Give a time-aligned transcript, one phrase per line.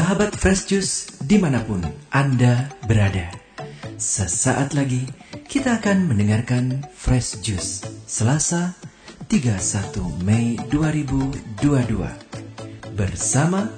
[0.00, 3.36] Sahabat Fresh Juice di mana pun Anda berada.
[4.00, 5.04] Sesaat lagi
[5.44, 8.80] kita akan mendengarkan Fresh Juice Selasa
[9.28, 12.00] 31 Mei 2022
[12.96, 13.68] Bersama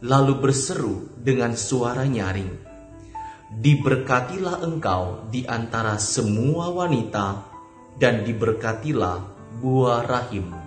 [0.06, 2.62] lalu berseru dengan suara nyaring,
[3.58, 7.42] "Diberkatilah engkau di antara semua wanita,
[7.98, 9.18] dan diberkatilah
[9.58, 10.62] buah rahimmu.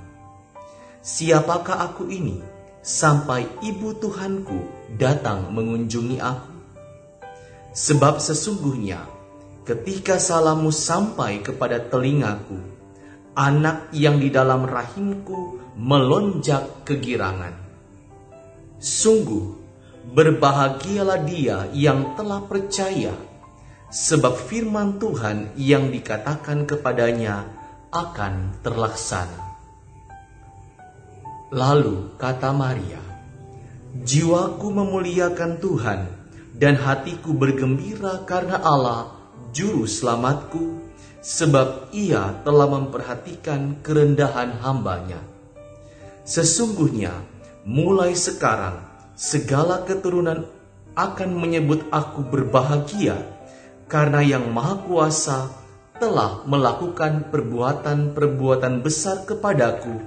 [1.00, 2.44] Siapakah aku ini
[2.84, 6.54] sampai ibu Tuhanku datang mengunjungi aku?
[7.72, 9.08] Sebab sesungguhnya
[9.64, 12.60] ketika salammu sampai kepada telingaku,
[13.38, 17.69] anak yang di dalam rahimku melonjak kegirangan."
[18.80, 19.60] Sungguh,
[20.16, 23.12] berbahagialah dia yang telah percaya,
[23.92, 27.44] sebab firman Tuhan yang dikatakan kepadanya
[27.92, 29.52] akan terlaksana.
[31.52, 33.04] Lalu kata Maria,
[34.00, 36.00] Jiwaku memuliakan Tuhan,
[36.56, 39.12] dan hatiku bergembira karena Allah,
[39.52, 40.80] Juru Selamatku,
[41.20, 45.20] sebab ia telah memperhatikan kerendahan hambanya.
[46.24, 47.12] Sesungguhnya,
[47.70, 48.82] mulai sekarang
[49.14, 50.42] segala keturunan
[50.98, 53.14] akan menyebut aku berbahagia
[53.86, 55.54] karena yang Maha Kuasa
[56.02, 60.02] telah melakukan perbuatan-perbuatan besar kepadaku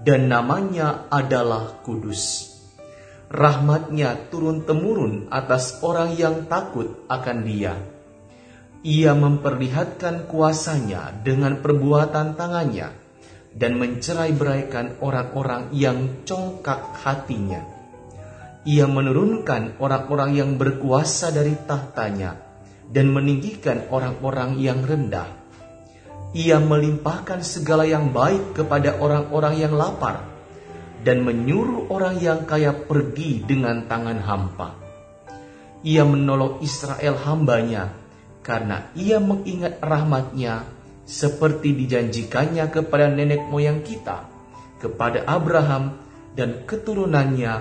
[0.00, 2.48] dan namanya adalah kudus.
[3.28, 7.76] Rahmatnya turun-temurun atas orang yang takut akan dia.
[8.88, 13.01] Ia memperlihatkan kuasanya dengan perbuatan tangannya
[13.52, 17.60] dan mencerai beraikan orang-orang yang congkak hatinya.
[18.62, 22.38] Ia menurunkan orang-orang yang berkuasa dari tahtanya
[22.88, 25.26] dan meninggikan orang-orang yang rendah.
[26.32, 30.24] Ia melimpahkan segala yang baik kepada orang-orang yang lapar
[31.02, 34.68] dan menyuruh orang yang kaya pergi dengan tangan hampa.
[35.82, 37.90] Ia menolong Israel hambanya
[38.46, 40.62] karena ia mengingat rahmatnya
[41.02, 44.26] seperti dijanjikannya kepada nenek moyang kita,
[44.78, 45.98] kepada Abraham
[46.38, 47.54] dan keturunannya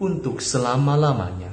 [0.00, 1.52] untuk selama-lamanya.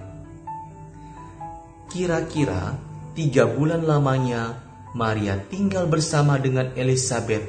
[1.92, 2.74] Kira-kira
[3.14, 4.58] tiga bulan lamanya
[4.98, 7.46] Maria tinggal bersama dengan Elizabeth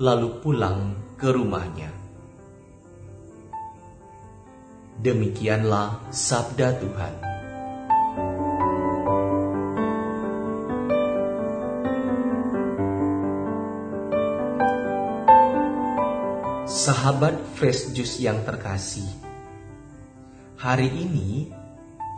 [0.00, 1.92] lalu pulang ke rumahnya.
[5.02, 7.31] Demikianlah sabda Tuhan.
[16.82, 19.06] Sahabat Fresh Juice yang terkasih,
[20.58, 21.46] hari ini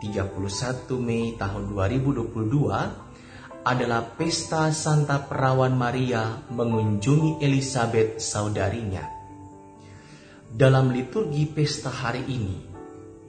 [0.01, 9.05] 31 Mei tahun 2022 adalah pesta Santa Perawan Maria mengunjungi Elizabeth saudarinya.
[10.49, 12.57] Dalam liturgi pesta hari ini,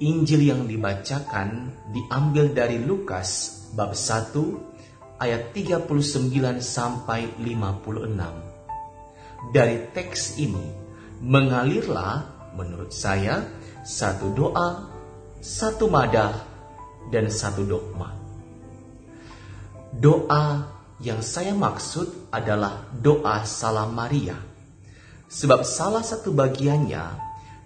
[0.08, 5.84] Injil yang dibacakan diambil dari Lukas bab 1 ayat 39
[6.64, 9.52] sampai 56.
[9.52, 10.85] Dari teks ini,
[11.20, 12.26] mengalirlah
[12.56, 13.44] menurut saya
[13.86, 14.88] satu doa,
[15.38, 16.34] satu madah,
[17.12, 18.10] dan satu dogma.
[19.96, 20.66] Doa
[21.00, 24.36] yang saya maksud adalah doa salam Maria.
[25.26, 27.04] Sebab salah satu bagiannya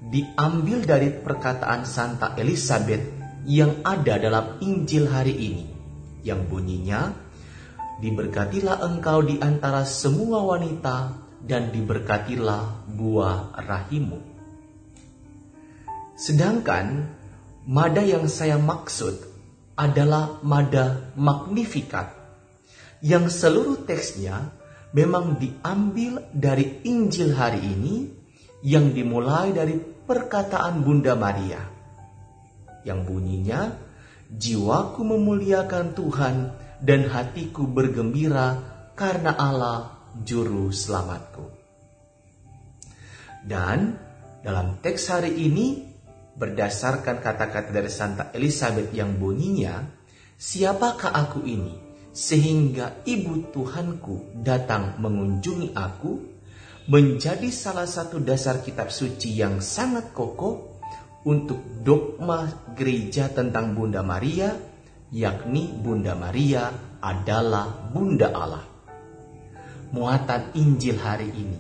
[0.01, 3.05] diambil dari perkataan Santa Elizabeth
[3.45, 5.67] yang ada dalam Injil hari ini
[6.25, 7.31] yang bunyinya
[8.01, 14.21] Diberkatilah engkau di antara semua wanita dan diberkatilah buah rahimu.
[16.17, 17.09] Sedangkan
[17.65, 19.17] mada yang saya maksud
[19.77, 22.13] adalah mada Magnificat
[23.01, 24.53] yang seluruh teksnya
[24.93, 27.97] memang diambil dari Injil hari ini
[28.61, 31.65] yang dimulai dari perkataan Bunda Maria
[32.85, 33.77] yang bunyinya
[34.29, 36.35] jiwaku memuliakan Tuhan
[36.81, 38.57] dan hatiku bergembira
[38.97, 41.45] karena Allah juru selamatku.
[43.41, 43.97] Dan
[44.45, 45.85] dalam teks hari ini
[46.37, 49.85] berdasarkan kata-kata dari Santa Elizabeth yang bunyinya,
[50.37, 51.75] siapakah aku ini
[52.11, 56.13] sehingga ibu Tuhanku datang mengunjungi aku
[56.91, 60.83] menjadi salah satu dasar kitab suci yang sangat kokoh
[61.23, 64.57] untuk dogma gereja tentang Bunda Maria
[65.11, 66.71] yakni Bunda Maria
[67.03, 68.70] adalah Bunda Allah.
[69.91, 71.59] Muatan Injil hari ini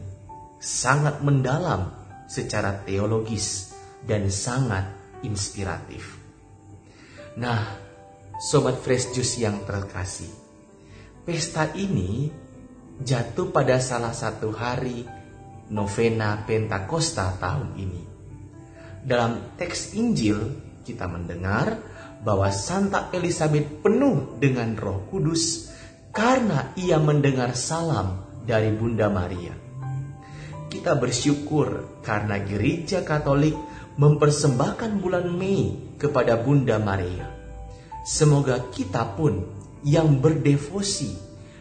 [0.62, 1.91] sangat mendalam
[2.31, 3.75] secara teologis
[4.06, 4.87] dan sangat
[5.27, 6.15] inspiratif.
[7.35, 7.75] Nah,
[8.38, 10.31] sobat Fresh Juice yang terkasih,
[11.27, 12.31] pesta ini
[13.03, 15.03] jatuh pada salah satu hari
[15.75, 18.03] novena Pentakosta tahun ini.
[19.03, 20.38] Dalam teks Injil
[20.87, 21.83] kita mendengar
[22.23, 25.73] bahwa Santa Elizabeth penuh dengan Roh Kudus
[26.11, 29.55] karena ia mendengar salam dari Bunda Maria.
[30.71, 33.55] Kita bersyukur karena Gereja Katolik
[33.99, 37.27] mempersembahkan bulan Mei kepada Bunda Maria.
[38.07, 39.45] Semoga kita pun
[39.83, 41.11] yang berdevosi,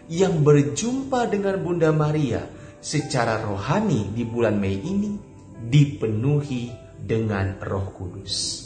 [0.10, 2.46] yang berjumpa dengan Bunda Maria
[2.80, 5.12] secara rohani di bulan Mei ini
[5.60, 8.66] dipenuhi dengan Roh Kudus.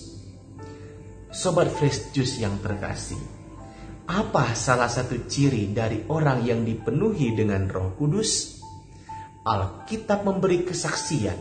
[1.34, 3.18] Sobat Fresh Juice yang terkasih,
[4.04, 8.60] apa salah satu ciri dari orang yang dipenuhi dengan Roh Kudus?
[9.44, 11.40] Alkitab memberi kesaksian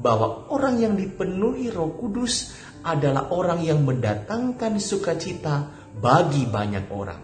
[0.00, 2.52] bahwa orang yang dipenuhi Roh Kudus
[2.84, 7.20] adalah orang yang mendatangkan sukacita bagi banyak orang.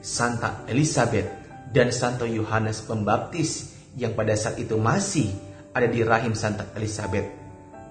[0.00, 1.28] Santa Elizabeth
[1.70, 5.30] dan Santo Yohanes Pembaptis yang pada saat itu masih
[5.70, 7.26] ada di rahim Santa Elizabeth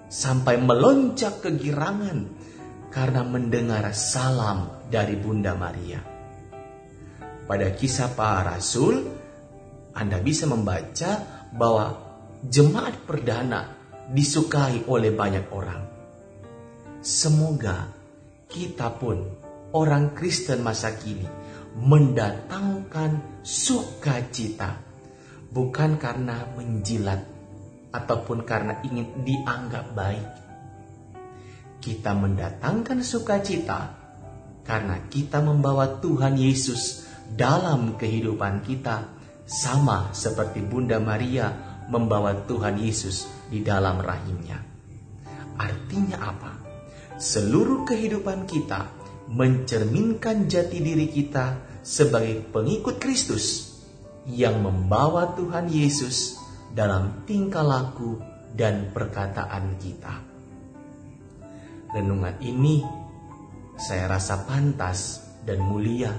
[0.10, 2.28] sampai melonjak kegirangan
[2.90, 6.02] karena mendengar salam dari Bunda Maria.
[7.50, 9.10] Pada kisah para rasul,
[9.94, 11.86] Anda bisa membaca bahwa
[12.46, 13.74] jemaat perdana
[14.10, 15.82] disukai oleh banyak orang.
[17.02, 17.90] Semoga
[18.50, 19.18] kita pun
[19.74, 21.26] orang Kristen masa kini
[21.78, 24.82] mendatangkan sukacita
[25.54, 27.22] bukan karena menjilat
[27.94, 30.49] ataupun karena ingin dianggap baik
[31.80, 34.00] kita mendatangkan sukacita
[34.68, 39.10] karena kita membawa Tuhan Yesus dalam kehidupan kita,
[39.50, 41.50] sama seperti Bunda Maria
[41.90, 44.62] membawa Tuhan Yesus di dalam rahimnya.
[45.58, 46.54] Artinya apa?
[47.18, 48.86] Seluruh kehidupan kita
[49.34, 53.74] mencerminkan jati diri kita sebagai pengikut Kristus
[54.30, 56.38] yang membawa Tuhan Yesus
[56.70, 58.22] dalam tingkah laku
[58.54, 60.29] dan perkataan kita
[61.94, 62.86] renungan ini
[63.80, 66.12] saya rasa pantas dan mulia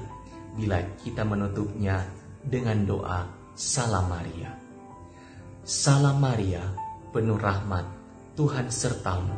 [0.57, 2.03] bila kita menutupnya
[2.41, 3.21] dengan doa
[3.53, 4.57] Salam Maria.
[5.61, 6.65] Salam Maria,
[7.13, 7.85] penuh rahmat,
[8.33, 9.37] Tuhan sertamu.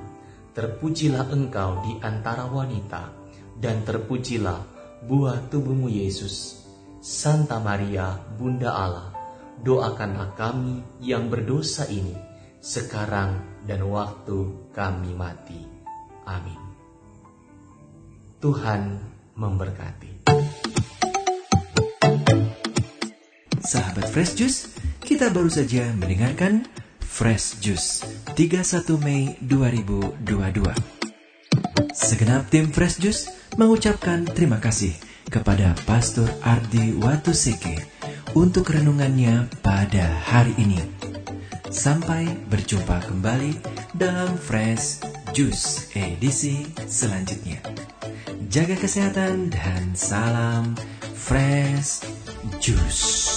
[0.54, 3.10] Terpujilah engkau di antara wanita,
[3.58, 4.60] dan terpujilah
[5.02, 6.62] buah tubuhmu Yesus.
[7.02, 9.10] Santa Maria, Bunda Allah,
[9.58, 12.14] doakanlah kami yang berdosa ini,
[12.62, 15.71] sekarang dan waktu kami mati.
[16.26, 16.58] Amin.
[18.42, 18.98] Tuhan
[19.38, 20.26] memberkati.
[23.62, 24.60] Sahabat Fresh Juice,
[25.06, 26.66] kita baru saja mendengarkan
[26.98, 28.02] Fresh Juice
[28.34, 30.74] 31 Mei 2022.
[31.94, 34.96] Segenap tim Fresh Juice mengucapkan terima kasih
[35.30, 37.78] kepada Pastor Ardi Watuseke
[38.34, 40.80] untuk renungannya pada hari ini.
[41.70, 43.56] Sampai berjumpa kembali
[43.96, 47.64] dalam Fresh Jus edisi selanjutnya.
[48.52, 50.76] Jaga kesehatan dan salam
[51.16, 52.04] fresh
[52.60, 53.31] juice.